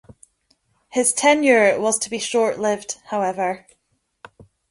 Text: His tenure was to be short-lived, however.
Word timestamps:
His 0.89 1.13
tenure 1.13 1.79
was 1.79 1.99
to 1.99 2.09
be 2.09 2.17
short-lived, 2.17 2.97
however. 3.09 3.67